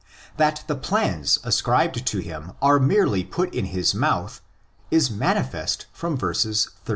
[0.37, 4.41] That the plans ascribed to him are merely put in his mouth
[4.89, 6.89] is manifest from verses 80 31.